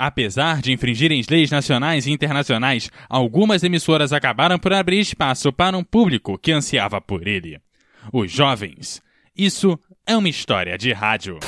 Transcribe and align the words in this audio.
Apesar 0.00 0.62
de 0.62 0.72
infringirem 0.72 1.20
leis 1.28 1.50
nacionais 1.50 2.06
e 2.06 2.12
internacionais, 2.12 2.88
algumas 3.08 3.64
emissoras 3.64 4.12
acabaram 4.12 4.56
por 4.56 4.72
abrir 4.72 5.00
espaço 5.00 5.52
para 5.52 5.76
um 5.76 5.82
público 5.82 6.38
que 6.38 6.52
ansiava 6.52 7.00
por 7.00 7.26
ele. 7.26 7.60
Os 8.12 8.30
jovens. 8.30 9.02
Isso 9.36 9.76
é 10.06 10.16
uma 10.16 10.28
história 10.28 10.78
de 10.78 10.92
rádio. 10.92 11.40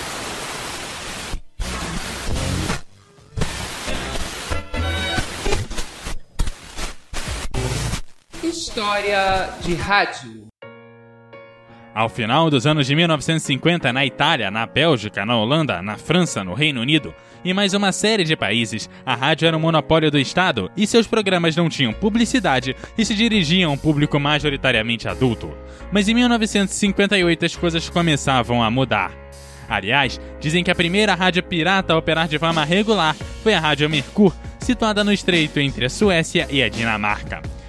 História 8.42 9.54
de 9.62 9.74
rádio. 9.74 10.49
Ao 11.92 12.08
final 12.08 12.48
dos 12.48 12.66
anos 12.66 12.86
de 12.86 12.94
1950, 12.94 13.92
na 13.92 14.06
Itália, 14.06 14.48
na 14.48 14.64
Bélgica, 14.64 15.26
na 15.26 15.36
Holanda, 15.36 15.82
na 15.82 15.96
França, 15.96 16.44
no 16.44 16.54
Reino 16.54 16.80
Unido 16.80 17.12
e 17.44 17.52
mais 17.52 17.74
uma 17.74 17.90
série 17.90 18.22
de 18.22 18.36
países, 18.36 18.88
a 19.04 19.16
rádio 19.16 19.48
era 19.48 19.56
um 19.56 19.60
monopólio 19.60 20.10
do 20.10 20.18
Estado 20.18 20.70
e 20.76 20.86
seus 20.86 21.08
programas 21.08 21.56
não 21.56 21.68
tinham 21.68 21.92
publicidade 21.92 22.76
e 22.96 23.04
se 23.04 23.14
dirigiam 23.14 23.72
a 23.72 23.74
um 23.74 23.78
público 23.78 24.20
majoritariamente 24.20 25.08
adulto. 25.08 25.52
Mas 25.90 26.08
em 26.08 26.14
1958 26.14 27.44
as 27.44 27.56
coisas 27.56 27.90
começavam 27.90 28.62
a 28.62 28.70
mudar. 28.70 29.10
Aliás, 29.68 30.20
dizem 30.38 30.62
que 30.62 30.70
a 30.70 30.76
primeira 30.76 31.14
rádio 31.14 31.42
pirata 31.42 31.92
a 31.92 31.98
operar 31.98 32.28
de 32.28 32.38
forma 32.38 32.64
regular 32.64 33.16
foi 33.42 33.54
a 33.54 33.60
Rádio 33.60 33.90
Mercur, 33.90 34.32
situada 34.60 35.02
no 35.02 35.12
estreito 35.12 35.58
entre 35.58 35.86
a 35.86 35.90
Suécia 35.90 36.46
e 36.50 36.62
a 36.62 36.68
Dinamarca. 36.68 37.59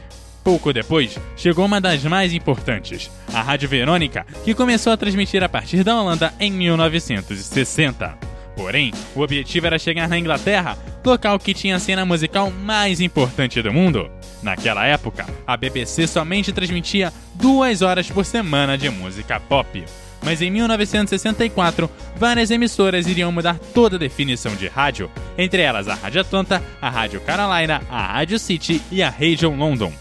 Pouco 0.44 0.74
depois, 0.74 1.20
chegou 1.38 1.66
uma 1.66 1.80
das 1.80 2.04
mais 2.04 2.34
importantes, 2.34 3.12
a 3.32 3.42
Rádio 3.42 3.70
Verônica, 3.70 4.26
que 4.44 4.56
começou 4.56 4.92
a 4.92 4.98
transmitir 4.98 5.44
a 5.44 5.50
partir 5.50 5.84
da 5.84 6.00
Holanda 6.00 6.34
em 6.40 6.52
1960. 6.52 8.18
Porém, 8.56 8.92
o 9.16 9.22
objetivo 9.22 9.68
era 9.68 9.78
chegar 9.78 10.10
na 10.10 10.18
Inglaterra, 10.18 10.78
local 11.06 11.38
que 11.40 11.54
tinha 11.54 11.76
a 11.76 11.80
cena 11.80 12.06
musical 12.06 12.52
mais 12.52 13.00
importante 13.00 13.62
do 13.62 13.72
mundo. 13.72 14.10
Naquela 14.42 14.86
época, 14.86 15.26
a 15.46 15.56
BBC 15.56 16.08
somente 16.08 16.52
transmitia 16.52 17.14
duas 17.36 17.82
horas 17.82 18.10
por 18.10 18.26
semana 18.26 18.78
de 18.78 18.90
música 18.90 19.40
pop. 19.40 19.84
Mas 20.24 20.42
em 20.42 20.52
1964, 20.52 21.90
várias 22.16 22.52
emissoras 22.52 23.08
iriam 23.08 23.32
mudar 23.32 23.58
toda 23.74 23.96
a 23.96 24.00
definição 24.00 24.56
de 24.56 24.68
rádio, 24.68 25.10
entre 25.38 25.62
elas 25.62 25.88
a 25.88 25.96
Rádio 25.96 26.22
Atlanta, 26.22 26.62
a 26.82 26.90
Rádio 26.90 27.22
Carolina, 27.22 27.82
a 27.90 28.14
Rádio 28.14 28.38
City 28.38 28.82
e 28.92 29.02
a 29.02 29.10
Radio 29.10 29.50
London. 29.52 29.92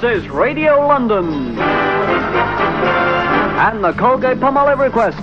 This 0.00 0.24
is 0.24 0.28
Radio 0.28 0.86
London. 0.86 1.58
And 3.58 3.82
the 3.82 3.94
Colgate 3.98 4.38
Palmolive 4.38 4.78
Request. 4.78 5.20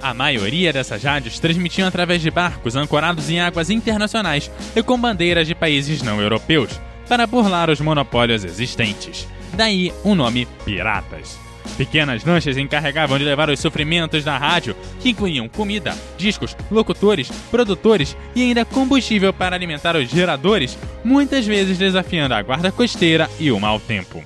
A 0.00 0.14
maioria 0.14 0.72
dessas 0.72 1.02
rádios 1.02 1.38
transmitiam 1.38 1.86
através 1.86 2.22
de 2.22 2.30
barcos 2.30 2.74
ancorados 2.74 3.28
em 3.28 3.38
águas 3.38 3.68
internacionais 3.68 4.50
e 4.74 4.82
com 4.82 4.98
bandeiras 4.98 5.46
de 5.46 5.54
países 5.54 6.00
não 6.02 6.22
europeus, 6.22 6.80
para 7.06 7.26
burlar 7.26 7.68
os 7.68 7.82
monopólios 7.82 8.44
existentes. 8.44 9.28
Daí 9.52 9.92
o 10.02 10.14
nome 10.14 10.46
Piratas. 10.64 11.47
Pequenas 11.76 12.24
lanchas 12.24 12.56
encarregavam 12.56 13.18
de 13.18 13.24
levar 13.24 13.48
os 13.50 13.60
sofrimentos 13.60 14.24
da 14.24 14.36
rádio, 14.36 14.76
que 15.00 15.10
incluíam 15.10 15.48
comida, 15.48 15.96
discos, 16.16 16.56
locutores, 16.70 17.30
produtores 17.50 18.16
e 18.34 18.42
ainda 18.42 18.64
combustível 18.64 19.32
para 19.32 19.54
alimentar 19.54 19.96
os 19.96 20.08
geradores, 20.08 20.76
muitas 21.04 21.46
vezes 21.46 21.78
desafiando 21.78 22.34
a 22.34 22.42
guarda 22.42 22.72
costeira 22.72 23.30
e 23.38 23.50
o 23.50 23.60
mau 23.60 23.78
tempo. 23.78 24.24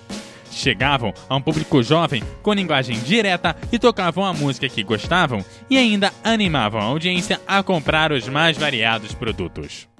Chegavam 0.50 1.14
a 1.28 1.36
um 1.36 1.40
público 1.40 1.82
jovem 1.82 2.22
com 2.42 2.52
linguagem 2.52 2.98
direta 3.00 3.56
e 3.72 3.78
tocavam 3.78 4.24
a 4.24 4.34
música 4.34 4.68
que 4.68 4.82
gostavam 4.82 5.44
e 5.68 5.78
ainda 5.78 6.12
animavam 6.22 6.80
a 6.80 6.84
audiência 6.84 7.40
a 7.46 7.62
comprar 7.62 8.12
os 8.12 8.28
mais 8.28 8.58
variados 8.58 9.14
produtos. 9.14 9.91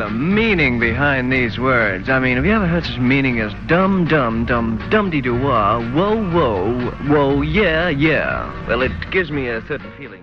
The 0.00 0.08
meaning 0.08 0.80
behind 0.80 1.30
these 1.30 1.58
words. 1.58 2.08
I 2.08 2.18
mean, 2.18 2.36
have 2.36 2.46
you 2.46 2.52
ever 2.52 2.66
heard 2.66 2.86
such 2.86 2.98
meaning 2.98 3.38
as 3.40 3.52
dum 3.66 4.06
dum 4.06 4.46
dum 4.46 4.78
dum 4.88 5.10
dee 5.10 5.20
doo 5.20 5.36
wah, 5.36 5.78
whoa 5.78 6.16
whoa, 6.16 6.90
whoa 7.06 7.42
yeah 7.42 7.90
yeah? 7.90 8.48
Well, 8.66 8.80
it 8.80 8.92
gives 9.10 9.30
me 9.30 9.48
a 9.48 9.60
certain 9.68 9.92
feeling. 9.98 10.22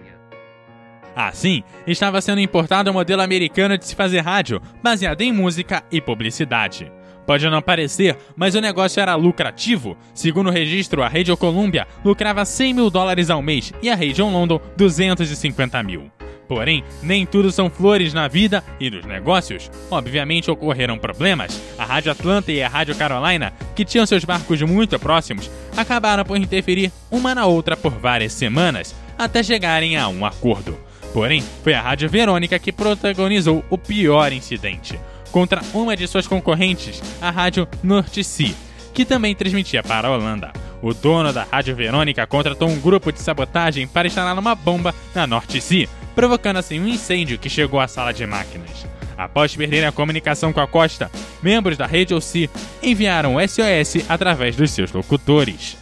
Assim, 1.16 1.64
estava 1.88 2.22
sendo 2.22 2.42
importado 2.42 2.90
o 2.90 2.92
um 2.92 2.94
modelo 2.94 3.22
americano 3.24 3.78
de 3.78 3.86
se 3.86 3.96
fazer 3.96 4.20
rádio, 4.22 4.62
baseado 4.84 5.22
em 5.22 5.32
música 5.32 5.84
e 5.92 6.00
publicidade. 6.00 6.92
Pode 7.26 7.50
não 7.50 7.62
parecer, 7.62 8.16
mas 8.36 8.56
o 8.56 8.62
negócio 8.62 9.00
era 9.00 9.16
lucrativo. 9.16 9.98
Segundo 10.14 10.48
o 10.48 10.54
registro, 10.54 11.04
a 11.04 11.08
Radio 11.08 11.36
Columbia 11.36 11.88
lucrava 12.06 12.46
100 12.46 12.74
mil 12.74 12.90
dólares 12.90 13.30
ao 13.30 13.42
mês 13.42 13.74
e 13.82 13.90
a 13.90 13.96
Radio 13.96 14.28
London 14.28 14.60
250 14.76 15.84
mil. 15.84 16.12
Porém, 16.48 16.84
nem 17.04 17.26
tudo 17.26 17.52
são 17.52 17.70
flores 17.70 18.14
na 18.14 18.28
vida 18.28 18.64
e 18.80 18.90
nos 18.90 19.06
negócios. 19.06 19.70
Obviamente 19.92 20.50
ocorreram 20.50 20.98
problemas. 20.98 21.62
A 21.78 21.84
Rádio 21.84 22.12
Atlanta 22.12 22.52
e 22.52 22.64
a 22.64 22.70
Rádio 22.70 22.96
Carolina, 22.96 23.54
que 23.76 23.84
tinham 23.84 24.06
seus 24.06 24.24
barcos 24.24 24.62
muito 24.62 24.98
próximos, 24.98 25.52
acabaram 25.76 26.24
por 26.24 26.38
interferir 26.38 26.92
uma 27.12 27.36
na 27.36 27.46
outra 27.46 27.76
por 27.76 27.92
várias 27.92 28.34
semanas, 28.34 28.96
até 29.18 29.44
chegarem 29.44 29.98
a 29.98 30.08
um 30.08 30.26
acordo. 30.26 30.78
Porém, 31.14 31.44
foi 31.64 31.74
a 31.74 31.82
Rádio 31.82 32.10
Verônica 32.10 32.58
que 32.60 32.72
protagonizou 32.72 33.64
o 33.70 33.78
pior 33.78 34.32
incidente, 34.32 35.00
contra 35.32 35.62
uma 35.74 35.96
de 35.96 36.08
suas 36.08 36.28
concorrentes, 36.28 37.02
a 37.22 37.30
Rádio 37.30 37.68
North 37.84 38.22
Sea, 38.24 38.54
que 38.94 39.06
também 39.06 39.36
transmitia 39.36 39.82
para 39.82 40.08
a 40.08 40.12
Holanda. 40.12 40.52
O 40.82 40.94
dono 40.94 41.34
da 41.34 41.44
Rádio 41.44 41.76
Verônica 41.76 42.26
contratou 42.28 42.70
um 42.70 42.80
grupo 42.80 43.12
de 43.12 43.20
sabotagem 43.20 43.88
para 43.88 44.08
instalar 44.08 44.38
uma 44.38 44.54
bomba 44.54 44.94
na 45.16 45.26
North 45.26 45.60
Sea, 45.60 45.88
provocando 46.18 46.58
assim 46.58 46.80
um 46.80 46.88
incêndio 46.88 47.38
que 47.38 47.48
chegou 47.48 47.80
à 47.80 47.88
sala 47.88 48.12
de 48.12 48.26
máquinas. 48.26 48.88
Após 49.16 49.56
perderem 49.56 49.88
a 49.88 49.92
comunicação 49.92 50.52
com 50.52 50.60
a 50.60 50.66
costa, 50.66 51.12
membros 51.44 51.78
da 51.78 51.86
rede 51.86 52.16
OC 52.16 52.50
enviaram 52.82 53.36
o 53.36 53.40
SOS 53.40 54.10
através 54.10 54.56
dos 54.56 54.72
seus 54.72 54.92
locutores. 54.92 55.78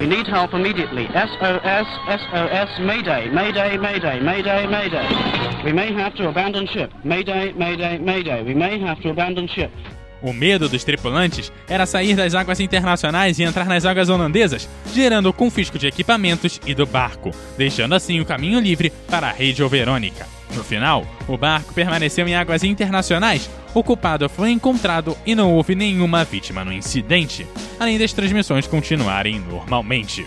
We 0.00 0.06
need 0.06 0.28
help 0.28 0.54
immediately. 0.54 1.06
SOS, 1.08 1.88
SOS, 2.08 2.78
Mayday, 2.80 3.30
Mayday, 3.30 3.78
Mayday, 3.78 4.20
Mayday, 4.20 4.66
Mayday. 4.66 5.08
We 5.64 5.72
may 5.72 5.92
have 5.92 6.14
to 6.16 6.28
abandon 6.28 6.66
ship. 6.66 6.90
Mayday, 7.04 7.52
Mayday, 7.52 7.98
Mayday. 7.98 8.42
We 8.44 8.54
may 8.54 8.78
have 8.78 9.00
to 9.02 9.10
abandon 9.10 9.46
ship. 9.48 9.70
O 10.22 10.32
medo 10.32 10.68
dos 10.68 10.82
tripulantes 10.82 11.52
era 11.68 11.86
sair 11.86 12.14
das 12.14 12.34
águas 12.34 12.60
internacionais 12.60 13.38
e 13.38 13.42
entrar 13.42 13.66
nas 13.66 13.84
águas 13.84 14.08
holandesas, 14.08 14.68
gerando 14.94 15.28
o 15.28 15.32
confisco 15.32 15.78
de 15.78 15.86
equipamentos 15.86 16.60
e 16.66 16.74
do 16.74 16.86
barco, 16.86 17.30
deixando 17.56 17.94
assim 17.94 18.20
o 18.20 18.26
caminho 18.26 18.58
livre 18.60 18.90
para 19.08 19.28
a 19.28 19.32
Radio 19.32 19.68
Verônica. 19.68 20.26
No 20.54 20.64
final, 20.64 21.06
o 21.28 21.36
barco 21.36 21.74
permaneceu 21.74 22.26
em 22.26 22.34
águas 22.34 22.64
internacionais, 22.64 23.50
o 23.74 23.82
culpado 23.82 24.28
foi 24.28 24.50
encontrado 24.50 25.16
e 25.26 25.34
não 25.34 25.52
houve 25.52 25.74
nenhuma 25.74 26.24
vítima 26.24 26.64
no 26.64 26.72
incidente, 26.72 27.46
além 27.78 27.98
das 27.98 28.12
transmissões 28.12 28.66
continuarem 28.66 29.38
normalmente. 29.38 30.26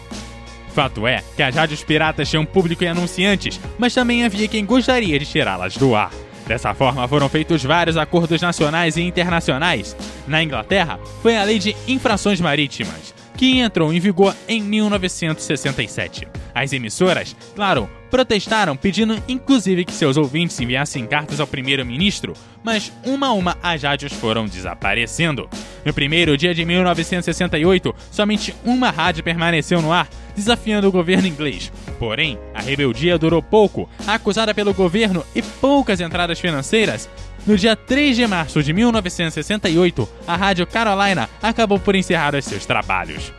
Fato 0.73 1.07
é 1.07 1.23
que 1.35 1.41
as 1.41 1.56
rádios 1.56 1.83
piratas 1.83 2.29
tinham 2.29 2.45
público 2.45 2.83
e 2.83 2.88
anunciantes, 2.88 3.59
mas 3.77 3.94
também 3.94 4.23
havia 4.23 4.47
quem 4.47 4.66
gostaria 4.66 5.17
de 5.17 5.25
tirá-las 5.25 5.75
do 5.75 5.95
ar. 5.95 6.11
Dessa 6.49 6.73
forma, 6.73 7.07
foram 7.07 7.29
feitos 7.29 7.63
vários 7.63 7.95
acordos 7.95 8.41
nacionais 8.41 8.97
e 8.97 9.03
internacionais. 9.03 9.95
Na 10.27 10.41
Inglaterra, 10.41 10.99
foi 11.21 11.37
a 11.37 11.43
Lei 11.43 11.59
de 11.59 11.75
Infrações 11.87 12.41
Marítimas, 12.41 13.13
que 13.37 13.59
entrou 13.59 13.93
em 13.93 13.99
vigor 13.99 14.35
em 14.47 14.59
1967. 14.59 16.27
As 16.55 16.73
emissoras, 16.73 17.35
claro, 17.55 17.88
protestaram 18.09 18.75
pedindo 18.75 19.21
inclusive 19.27 19.85
que 19.85 19.93
seus 19.93 20.17
ouvintes 20.17 20.59
enviassem 20.59 21.05
cartas 21.05 21.39
ao 21.39 21.45
primeiro-ministro, 21.45 22.33
mas 22.63 22.91
uma 23.05 23.27
a 23.27 23.33
uma 23.33 23.55
as 23.61 23.83
rádios 23.83 24.13
foram 24.13 24.47
desaparecendo. 24.47 25.47
No 25.85 25.93
primeiro 25.93 26.35
dia 26.35 26.55
de 26.55 26.65
1968, 26.65 27.93
somente 28.09 28.55
uma 28.65 28.89
rádio 28.89 29.23
permaneceu 29.23 29.83
no 29.83 29.91
ar, 29.93 30.09
desafiando 30.35 30.88
o 30.88 30.91
governo 30.91 31.27
inglês. 31.27 31.71
Porém, 32.00 32.40
a 32.54 32.62
rebeldia 32.62 33.18
durou 33.18 33.44
pouco, 33.44 33.90
acusada 34.07 34.54
pelo 34.54 34.74
governo 34.74 35.24
e 35.36 35.42
poucas 35.42 36.00
entradas 36.00 36.40
financeiras. 36.40 37.10
No 37.46 37.57
dia 37.57 37.75
3 37.75 38.16
de 38.16 38.25
março 38.25 38.63
de 38.63 38.72
1968, 38.72 40.10
a 40.25 40.36
Rádio 40.38 40.66
Carolina 40.66 41.30
acabou 41.44 41.78
por 41.78 41.96
encerrar 41.96 42.42
seus 42.42 42.66
trabalhos. 42.66 43.34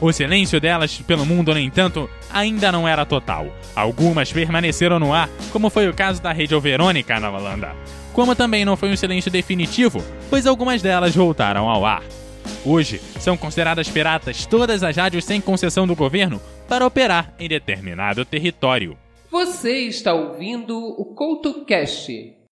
O 0.00 0.12
silêncio 0.12 0.60
delas 0.60 0.98
pelo 0.98 1.24
mundo, 1.24 1.54
no 1.54 1.60
entanto, 1.60 2.10
ainda 2.30 2.70
não 2.70 2.86
era 2.86 3.06
total. 3.06 3.46
Algumas 3.74 4.32
permaneceram 4.32 4.98
no 4.98 5.14
ar, 5.14 5.30
como 5.52 5.70
foi 5.70 5.88
o 5.88 5.94
caso 5.94 6.20
da 6.20 6.32
Rede 6.32 6.58
Verônica 6.58 7.18
na 7.20 7.30
Holanda. 7.30 7.74
Como 8.12 8.34
também 8.34 8.64
não 8.64 8.76
foi 8.76 8.90
um 8.90 8.96
silêncio 8.96 9.30
definitivo, 9.30 10.02
pois 10.28 10.46
algumas 10.46 10.82
delas 10.82 11.14
voltaram 11.14 11.68
ao 11.68 11.86
ar. 11.86 12.02
Hoje, 12.64 13.00
são 13.20 13.36
consideradas 13.36 13.88
piratas 13.88 14.46
todas 14.46 14.82
as 14.82 14.96
rádios 14.96 15.24
sem 15.24 15.40
concessão 15.40 15.86
do 15.86 15.94
governo 15.94 16.40
para 16.68 16.86
operar 16.86 17.34
em 17.38 17.48
determinado 17.48 18.24
território. 18.24 18.96
Você 19.30 19.80
está 19.80 20.14
ouvindo 20.14 20.76
o 20.76 21.04
CoutoCast 21.14 22.45